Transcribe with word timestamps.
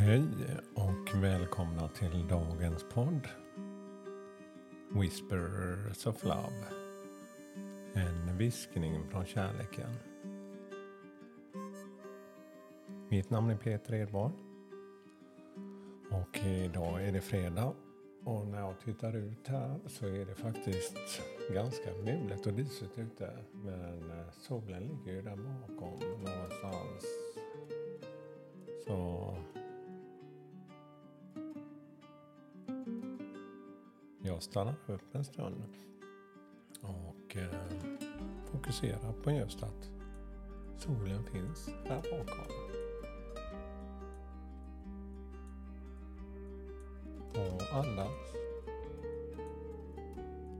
Hej 0.00 0.26
och 0.74 1.22
välkomna 1.22 1.88
till 1.88 2.28
dagens 2.28 2.84
podd 2.94 3.28
Whispers 4.90 6.06
of 6.06 6.24
Love. 6.24 6.64
En 7.94 8.38
viskning 8.38 9.08
från 9.10 9.26
kärleken. 9.26 9.90
Mitt 13.08 13.30
namn 13.30 13.50
är 13.50 13.56
Peter 13.56 13.94
Edborg. 13.94 14.32
Och 16.10 16.38
idag 16.44 17.04
är 17.08 17.12
det 17.12 17.20
fredag. 17.20 17.72
Och 18.24 18.46
när 18.46 18.60
jag 18.60 18.80
tittar 18.80 19.16
ut 19.16 19.48
här 19.48 19.78
så 19.86 20.06
är 20.06 20.26
det 20.26 20.34
faktiskt 20.34 21.22
ganska 21.54 21.90
mulet 22.04 22.46
och 22.46 22.52
disigt 22.52 22.98
ute. 22.98 23.38
Men 23.52 24.10
eh, 24.10 24.30
solen 24.32 24.82
ligger 24.82 25.12
ju 25.12 25.22
där 25.22 25.36
bakom 25.36 25.98
någonstans. 26.00 27.04
Så 28.86 29.34
jag 34.22 34.42
stannar 34.42 34.74
upp 34.86 35.14
en 35.14 35.24
stund 35.24 35.62
och 36.82 37.36
eh, 37.36 37.50
fokuserar 38.44 39.12
på 39.22 39.30
just 39.30 39.62
att 39.62 39.90
solen 40.76 41.24
finns 41.24 41.66
där 41.66 42.02
bakom. 42.02 42.54
Och 47.30 47.78
andas. 47.78 48.34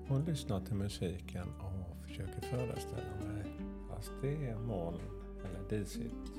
Och 0.09 0.21
lyssnar 0.21 0.61
till 0.61 0.75
musiken 0.75 1.49
och 1.59 2.07
försöker 2.07 2.41
föreställa 2.41 3.33
mig, 3.33 3.45
fast 3.89 4.13
det 4.23 4.47
är 4.47 4.59
moln 4.59 5.01
eller 5.45 5.69
disigt 5.69 6.30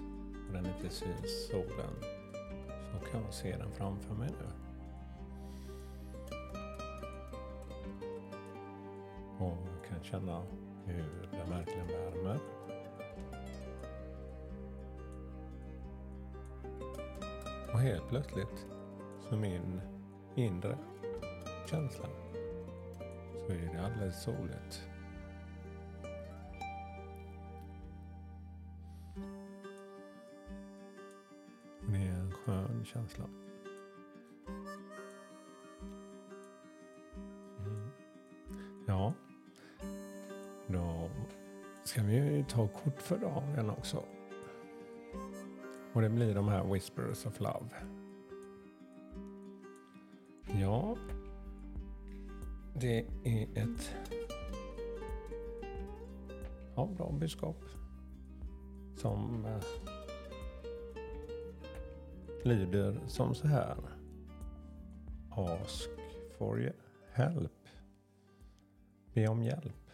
och 0.48 0.54
den 0.54 0.66
inte 0.66 0.90
syns, 0.90 1.48
solen, 1.52 1.94
så 2.92 3.12
kan 3.12 3.24
jag 3.24 3.34
se 3.34 3.58
den 3.58 3.72
framför 3.72 4.16
mig 4.16 4.30
nu. 4.30 4.61
Kan 10.02 10.10
känna 10.12 10.44
hur 10.86 11.30
det 11.32 11.52
verkligen 11.52 11.88
värmer. 11.88 12.40
Och 17.74 17.80
helt 17.80 18.08
plötsligt, 18.10 18.68
så 19.30 19.36
min 19.38 19.82
inre 20.36 20.78
känsla, 21.70 22.06
så 23.48 23.54
är 23.54 23.74
det 23.74 23.86
alldeles 23.86 24.24
soligt. 24.24 24.88
Och 31.82 31.92
det 31.92 32.08
är 32.08 32.20
en 32.20 32.32
skön 32.32 32.86
känsla. 32.86 33.26
Mm. 37.66 37.90
Ja, 38.88 39.14
ska 41.92 42.04
vi 42.04 42.46
ta 42.50 42.68
kort 42.68 43.02
för 43.02 43.18
dagen 43.18 43.70
också. 43.70 44.04
Och 45.94 46.02
det 46.02 46.10
blir 46.10 46.36
de 46.36 46.48
här 46.48 46.74
Whispers 46.74 47.26
of 47.26 47.40
Love. 47.40 47.70
Ja, 50.60 50.98
det 52.74 53.06
är 53.24 53.58
ett 53.58 53.96
ja, 56.76 56.90
bra 56.98 57.12
budskap 57.12 57.64
som 58.96 59.46
eh, 59.46 59.64
lyder 62.44 63.00
som 63.08 63.36
så 63.36 63.48
här. 63.48 63.78
Ask 65.32 65.90
for 66.38 66.74
help. 67.12 67.68
Be 69.14 69.28
om 69.28 69.44
hjälp. 69.44 69.91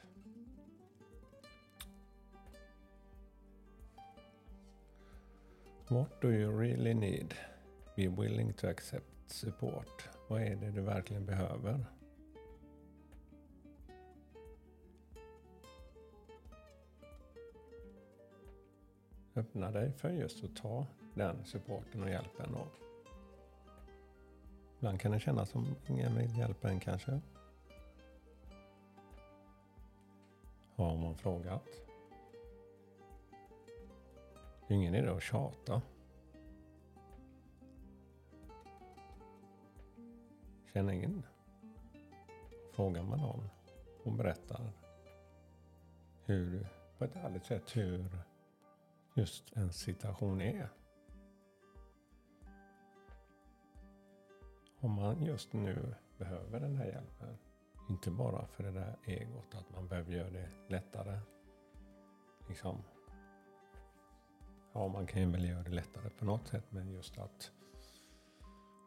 What 5.90 6.22
do 6.22 6.31
you 6.31 6.52
really 6.52 6.94
need? 6.94 7.34
Be 7.96 8.08
willing 8.08 8.53
to 8.53 8.68
accept 8.68 9.06
support. 9.28 10.09
Vad 10.28 10.42
är 10.42 10.56
det 10.56 10.72
du 10.72 10.81
verkligen 10.81 11.25
behöver? 11.25 11.86
Öppna 19.36 19.72
dig 19.72 19.92
för 19.92 20.09
just 20.09 20.44
att 20.44 20.56
ta 20.56 20.86
den 21.14 21.46
supporten 21.46 22.04
och 22.04 22.09
hjälpen. 22.09 22.56
Och 22.56 22.68
ibland 24.78 25.00
kan 25.00 25.12
det 25.12 25.19
kännas 25.19 25.50
som 25.50 25.75
ingen 25.88 26.18
vill 26.18 26.38
hjälpa 26.38 26.69
en 26.69 26.80
kanske. 26.80 27.22
Har 30.75 30.98
man 30.98 31.16
frågat? 31.16 31.88
Det 34.67 34.73
är 34.73 34.78
ingen 34.78 34.95
idé 34.95 35.09
att 35.09 35.23
tjata. 35.23 35.81
Känn 40.73 40.89
in. 40.89 41.23
Fråga 42.72 43.03
med 43.03 43.19
någon 43.19 43.50
och 44.03 44.11
berättar 44.11 44.72
hur, 46.25 46.67
på 46.97 47.03
ett 47.03 47.16
ärligt 47.16 47.45
sätt 47.45 47.77
hur 47.77 48.19
just 49.13 49.57
en 49.57 49.73
situation 49.73 50.41
är. 50.41 50.69
Om 54.79 54.91
man 54.91 55.22
just 55.23 55.53
nu 55.53 55.95
behöver 56.17 56.59
den 56.59 56.75
här 56.75 56.85
hjälpen. 56.85 57.38
Inte 57.89 58.11
bara 58.11 58.47
för 58.47 58.63
det 58.63 58.72
där 58.72 58.97
egot, 59.06 59.56
att 59.56 59.69
man 59.75 59.88
behöver 59.88 60.13
göra 60.13 60.29
det 60.29 60.50
lättare. 60.67 61.19
Liksom 62.47 62.83
ja, 64.77 64.88
man 64.88 65.07
kan 65.07 65.21
ju 65.21 65.31
väl 65.31 65.49
göra 65.49 65.63
det 65.63 65.69
lättare 65.69 66.09
på 66.09 66.25
något 66.25 66.47
sätt, 66.47 66.65
men 66.69 66.91
just 66.91 67.17
att 67.17 67.51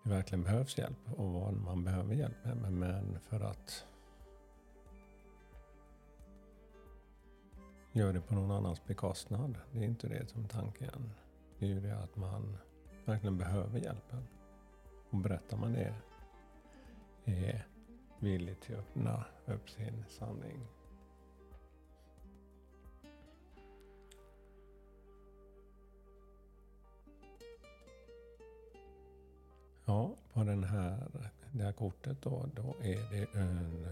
det 0.04 0.10
verkligen 0.10 0.42
behövs 0.44 0.78
hjälp 0.78 0.98
och 1.16 1.32
vad 1.32 1.54
man 1.54 1.84
behöver 1.84 2.14
hjälp 2.14 2.44
med. 2.44 2.72
Men 2.72 3.20
för 3.20 3.40
att 3.40 3.86
göra 7.92 8.12
det 8.12 8.20
på 8.20 8.34
någon 8.34 8.50
annans 8.50 8.84
bekostnad, 8.84 9.58
det 9.72 9.78
är 9.78 9.84
inte 9.84 10.08
det 10.08 10.30
som 10.30 10.44
är 10.44 10.48
tanken. 10.48 11.12
Det 11.58 11.66
är 11.66 11.70
ju 11.70 11.80
det 11.80 11.98
att 11.98 12.16
man 12.16 12.56
verkligen 13.04 13.38
behöver 13.38 13.78
hjälpen. 13.78 14.26
Och 15.10 15.18
berättar 15.18 15.56
man 15.56 15.72
det, 15.72 15.94
är 17.24 17.66
villig 18.18 18.60
till 18.60 18.74
att 18.74 18.80
öppna 18.80 19.24
upp 19.46 19.70
sin 19.70 20.04
sanning 20.08 20.66
Ja, 29.90 30.16
på 30.32 30.44
den 30.44 30.64
här, 30.64 31.08
det 31.52 31.62
här 31.62 31.72
kortet 31.72 32.22
då, 32.22 32.48
då 32.54 32.74
är 32.82 33.10
det 33.10 33.38
en... 33.40 33.86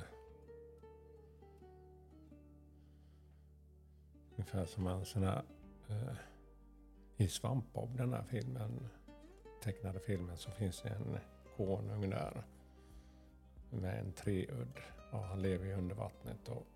Ungefär 4.36 4.66
som 4.66 4.86
en 4.86 5.04
sån 5.04 5.22
här... 5.22 5.42
Eh, 5.88 6.16
I 7.16 7.28
Svampbob, 7.28 7.96
den 7.96 8.12
här 8.12 8.22
filmen, 8.22 8.88
tecknade 9.62 10.00
filmen, 10.00 10.36
så 10.36 10.50
finns 10.50 10.82
det 10.82 10.88
en 10.88 11.18
konung 11.56 12.10
där. 12.10 12.42
Med 13.70 14.00
en 14.00 14.12
treudd. 14.12 14.80
Ja, 15.12 15.20
han 15.20 15.42
lever 15.42 15.66
ju 15.66 15.74
under 15.74 15.94
vattnet 15.94 16.48
och 16.48 16.66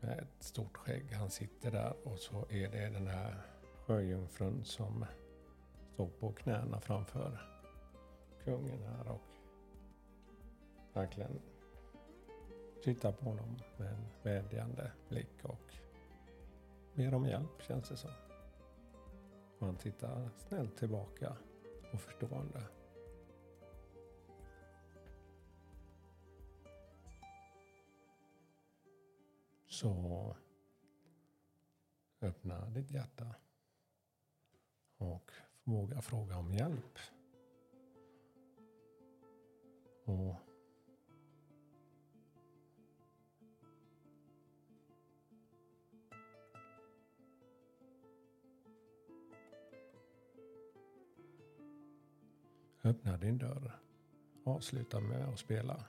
med 0.00 0.18
ett 0.18 0.42
stort 0.42 0.76
skägg. 0.76 1.12
Han 1.12 1.30
sitter 1.30 1.70
där 1.70 1.94
och 2.04 2.18
så 2.18 2.46
är 2.50 2.70
det 2.70 2.88
den 2.88 3.06
här 3.06 3.34
sjöjungfrun 3.86 4.64
som 4.64 5.04
stod 6.00 6.18
på 6.20 6.32
knäna 6.32 6.80
framför 6.80 7.38
kungen 8.44 8.82
här 8.82 9.08
och 9.08 9.22
verkligen 10.92 11.40
tittade 12.82 13.16
på 13.16 13.24
honom 13.24 13.58
med 13.76 13.88
en 13.88 14.06
vädjande 14.22 14.92
blick 15.08 15.44
och 15.44 15.74
ber 16.94 17.14
om 17.14 17.26
hjälp 17.26 17.62
känns 17.62 17.88
det 17.88 17.96
som. 17.96 18.10
Och 19.58 19.66
han 19.66 19.76
tittar 19.76 20.30
snällt 20.36 20.76
tillbaka 20.76 21.36
och 21.92 22.00
förstående. 22.00 22.62
Så 29.66 30.36
öppna 32.20 32.66
ditt 32.66 32.90
hjärta 32.90 33.34
och 34.96 35.32
våga 35.70 36.02
fråga 36.02 36.36
om 36.36 36.54
hjälp. 36.54 36.98
Och 40.04 40.36
Öppna 52.84 53.16
din 53.16 53.38
dörr. 53.38 53.78
Avsluta 54.44 55.00
med 55.00 55.28
att 55.28 55.38
spela. 55.38 55.84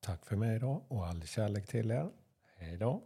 Tack 0.00 0.26
för 0.26 0.36
mig 0.36 0.56
idag 0.56 0.82
och 0.88 1.06
all 1.06 1.22
kärlek 1.22 1.66
till 1.66 1.90
er. 1.90 2.10
Hej 2.56 2.76
då. 2.76 3.02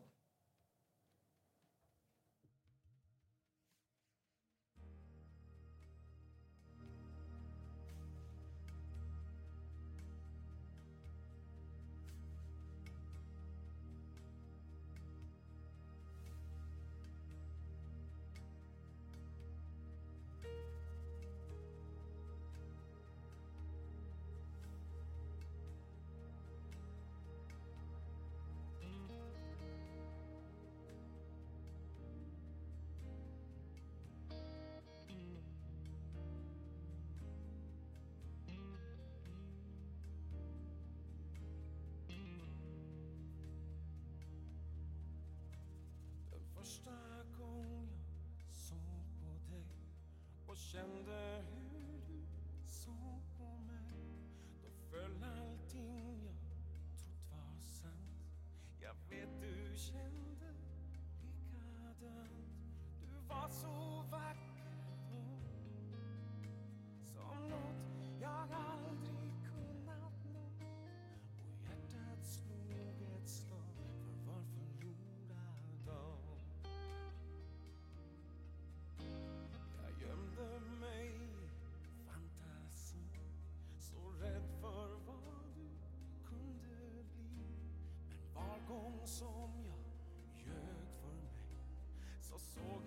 Och 50.74 51.31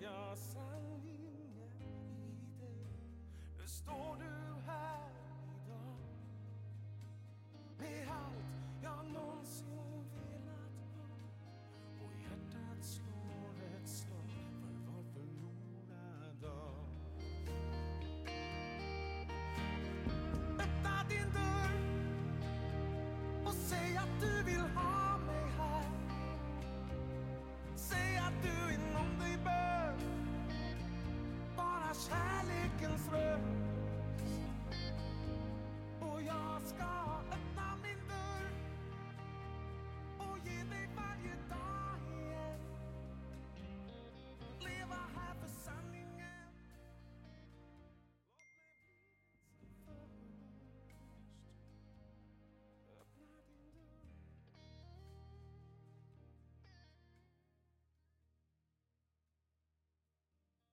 jag 0.00 0.38
sanningen 0.38 1.56
i 1.56 2.60
dig. 2.60 3.00
Nu 3.58 3.66
står 3.66 4.16
du 4.16 4.60
här. 4.66 5.05